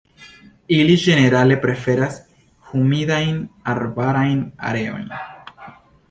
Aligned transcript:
Ili 0.75 0.93
ĝenerale 1.01 1.57
preferas 1.65 2.15
humidajn 2.69 3.35
arbarajn 3.73 4.41
areojn. 4.71 5.05